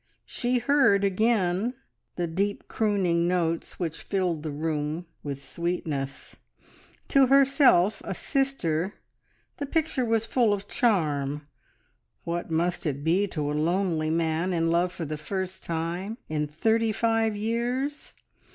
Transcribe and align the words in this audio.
She 0.25 0.57
heard 0.57 1.03
again, 1.03 1.75
the 2.15 2.25
deep 2.25 2.67
crooning 2.67 3.27
notes 3.27 3.77
which 3.79 4.01
filled 4.01 4.41
the 4.41 4.49
room 4.49 5.05
with 5.21 5.43
sweetness. 5.45 6.37
To 7.09 7.27
herself, 7.27 8.01
a 8.03 8.15
sister, 8.15 8.95
the 9.57 9.67
picture 9.67 10.03
was 10.03 10.25
full 10.25 10.53
of 10.53 10.67
charm 10.67 11.47
what 12.23 12.49
must 12.49 12.87
it 12.87 13.03
be 13.03 13.27
to 13.27 13.51
a 13.51 13.53
lonely 13.53 14.09
man, 14.09 14.53
in 14.53 14.71
love 14.71 14.91
for 14.91 15.05
the 15.05 15.17
first 15.17 15.63
time 15.63 16.17
in 16.27 16.47
thirty 16.47 16.91
five 16.91 17.35
years? 17.35 18.13